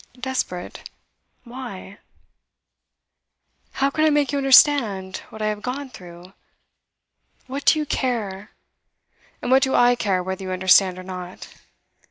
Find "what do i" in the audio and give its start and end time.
9.51-9.93